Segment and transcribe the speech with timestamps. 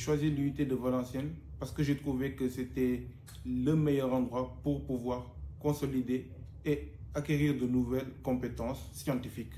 [0.00, 3.06] choisi l'UIT de Valenciennes parce que j'ai trouvé que c'était
[3.44, 6.30] le meilleur endroit pour pouvoir consolider
[6.64, 9.52] et acquérir de nouvelles compétences scientifiques.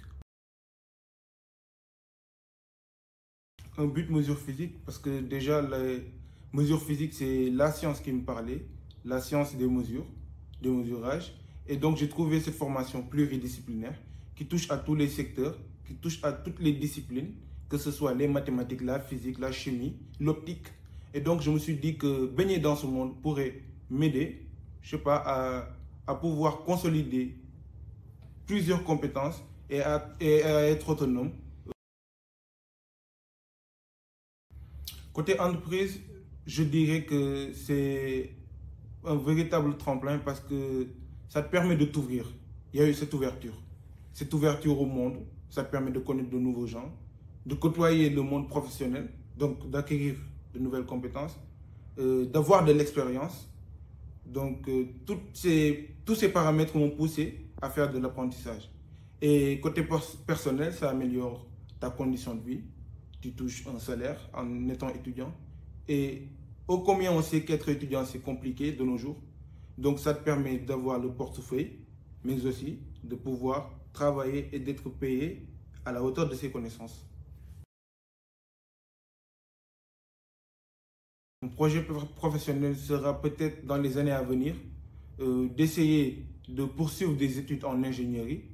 [3.79, 6.02] Un but mesure physique parce que déjà les
[6.52, 8.66] mesures physiques c'est la science qui me parlait,
[9.04, 10.07] la science des mesures,
[10.61, 11.32] des mesurages
[11.68, 13.96] et donc j'ai trouvé cette formation pluridisciplinaire
[14.35, 17.32] qui touche à tous les secteurs, qui touche à toutes les disciplines,
[17.72, 20.67] que ce soit les mathématiques, la physique, la chimie, l'optique.
[21.14, 24.46] Et donc je me suis dit que baigner dans ce monde pourrait m'aider,
[24.82, 25.71] je sais pas,
[26.07, 27.35] à, pouvoir consolider
[28.46, 31.30] plusieurs compétences et à, être autonome.
[35.14, 35.98] Côté entreprise,
[36.47, 38.34] je dirais que c'est
[39.02, 40.89] un véritable tremplin parce que
[41.30, 42.30] ça te permet de t'ouvrir.
[42.74, 43.55] Il y a eu cette ouverture.
[44.12, 46.94] Cette ouverture au monde, ça permet de connaître de nouveaux gens,
[47.46, 50.14] de côtoyer le monde professionnel, donc d'acquérir
[50.54, 51.38] de nouvelles compétences,
[51.98, 53.48] euh, d'avoir de l'expérience.
[54.24, 58.70] Donc, euh, tous ces paramètres m'ont poussé à faire de l'apprentissage.
[59.20, 59.86] Et côté
[60.26, 61.46] personnel, ça améliore
[61.78, 62.60] ta condition de vie.
[63.20, 65.32] Tu touches un salaire en étant étudiant.
[65.88, 66.28] Et
[66.66, 69.16] au combien on sait qu'être étudiant, c'est compliqué de nos jours.
[69.78, 71.78] Donc, ça te permet d'avoir le portefeuille,
[72.24, 75.46] mais aussi de pouvoir travailler et d'être payé
[75.84, 77.04] à la hauteur de ses connaissances.
[81.42, 84.54] Mon projet professionnel sera peut-être dans les années à venir
[85.18, 88.44] euh, d'essayer de poursuivre des études en ingénierie,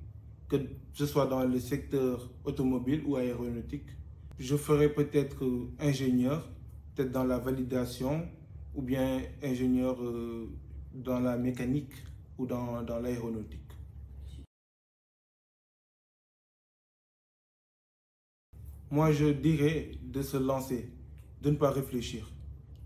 [0.49, 0.57] que
[0.95, 3.91] ce soit dans le secteur automobile ou aéronautique.
[4.39, 6.49] Je ferai peut-être euh, ingénieur,
[6.95, 8.27] peut-être dans la validation
[8.75, 10.49] ou bien ingénieur euh,
[10.95, 11.93] dans la mécanique
[12.39, 13.61] ou dans, dans l'aéronautique.
[18.91, 20.91] Moi, je dirais de se lancer,
[21.43, 22.27] de ne pas réfléchir.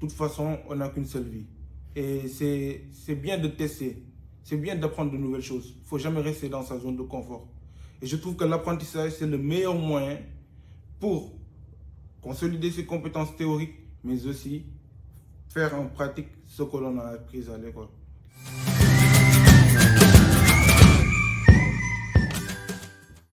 [0.03, 1.47] Toute façon, on n'a qu'une seule vie.
[1.95, 4.03] Et c'est bien de tester,
[4.43, 5.75] c'est bien d'apprendre de nouvelles choses.
[5.77, 7.47] Il ne faut jamais rester dans sa zone de confort.
[8.01, 10.19] Et je trouve que l'apprentissage, c'est le meilleur moyen
[10.99, 11.31] pour
[12.21, 14.65] consolider ses compétences théoriques, mais aussi
[15.51, 17.87] faire en pratique ce que l'on a appris à l'école.